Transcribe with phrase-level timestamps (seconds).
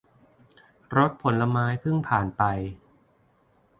[0.97, 2.43] รถผลไม้เพิ่งผ่านไป